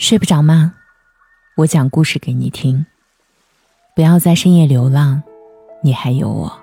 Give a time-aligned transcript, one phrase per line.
[0.00, 0.72] 睡不着吗？
[1.58, 2.86] 我讲故事给你听。
[3.94, 5.22] 不要在深夜流浪，
[5.82, 6.58] 你还有我。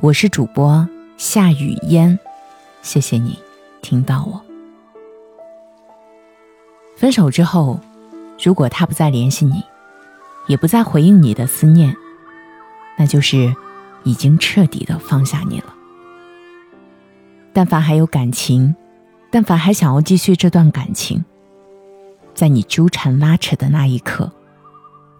[0.00, 0.88] 我是主播
[1.18, 2.18] 夏雨嫣，
[2.80, 3.38] 谢谢你
[3.82, 4.42] 听到我。
[6.96, 7.78] 分手之后，
[8.42, 9.62] 如果他不再联系你，
[10.46, 11.94] 也不再回应你的思念，
[12.96, 13.54] 那就是
[14.02, 15.74] 已经彻底的放下你了。
[17.52, 18.74] 但凡还有感情，
[19.30, 21.22] 但凡还想要继续这段感情，
[22.40, 24.32] 在你纠缠拉扯的那一刻，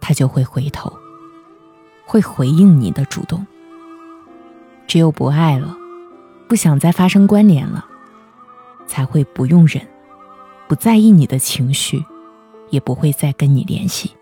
[0.00, 0.96] 他就会回头，
[2.06, 3.44] 会回应你的主动。
[4.86, 5.76] 只有不爱了，
[6.46, 7.84] 不想再发生关联了，
[8.86, 9.84] 才会不用忍，
[10.68, 12.04] 不在意你的情绪，
[12.70, 14.12] 也不会再跟你联系，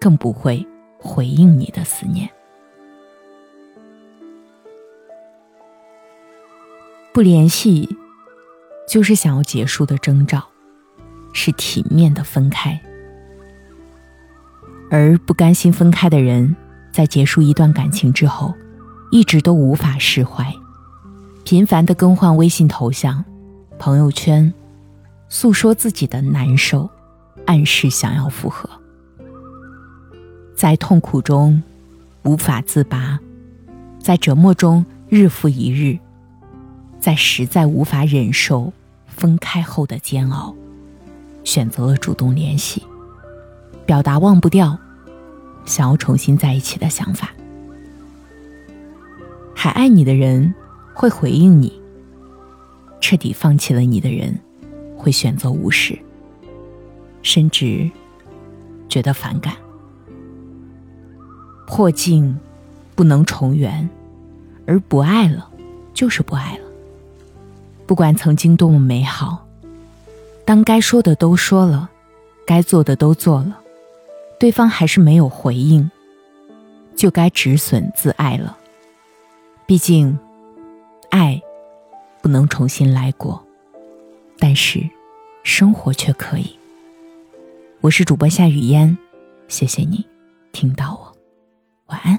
[0.00, 0.66] 更不会
[0.98, 2.28] 回应你的思念。
[7.12, 7.96] 不联系，
[8.88, 10.49] 就是想要结束的征兆，
[11.42, 12.78] 是体面的分开。
[14.90, 16.54] 而不甘心分开的人，
[16.92, 18.52] 在结束一段感情之后，
[19.10, 20.54] 一直都无法释怀，
[21.44, 23.24] 频繁的更换微信头像、
[23.78, 24.52] 朋友圈，
[25.30, 26.90] 诉说自己的难受，
[27.46, 28.68] 暗示想要复合，
[30.54, 31.62] 在痛苦中
[32.24, 33.18] 无法自拔，
[33.98, 35.98] 在折磨中日复一日。
[37.00, 38.74] 在实在无法忍受
[39.06, 40.54] 分开后的煎熬，
[41.50, 42.80] 选择了主动联系，
[43.84, 44.78] 表达忘不掉，
[45.64, 47.32] 想要重新在一起的想法。
[49.52, 50.54] 还爱你的人
[50.94, 51.82] 会回应你，
[53.00, 54.32] 彻底放弃了你的人
[54.96, 55.98] 会选择无视，
[57.20, 57.90] 甚至
[58.88, 59.52] 觉得反感。
[61.66, 62.38] 破镜
[62.94, 63.90] 不能重圆，
[64.66, 65.50] 而不爱了
[65.92, 66.64] 就是不爱了。
[67.88, 69.44] 不管曾经多么美好，
[70.50, 71.88] 当该说的都说了，
[72.44, 73.60] 该做的都做了，
[74.36, 75.88] 对方还是没有回应，
[76.96, 78.58] 就该止损自爱了。
[79.64, 80.18] 毕竟，
[81.08, 81.40] 爱
[82.20, 83.46] 不能重新来过，
[84.40, 84.90] 但是
[85.44, 86.58] 生活却可以。
[87.80, 88.98] 我是主播夏雨嫣，
[89.46, 90.04] 谢谢你
[90.50, 91.16] 听到我，
[91.86, 92.18] 晚安。